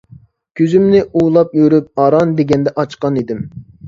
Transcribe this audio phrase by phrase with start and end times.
[0.59, 3.45] كۆزۈمنى ئۇۋىلاپ يۈرۈپ ئاران دېگەندە ئاچقان ئىدىم.